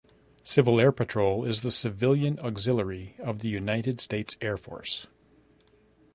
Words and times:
Civil 0.41 0.79
Air 0.79 0.91
Patrol 0.91 1.45
is 1.45 1.61
the 1.61 1.69
civilian 1.69 2.39
auxiliary 2.39 3.13
of 3.19 3.37
the 3.41 3.49
United 3.49 4.01
States 4.01 4.35
Air 4.41 4.57
Force. 4.57 5.05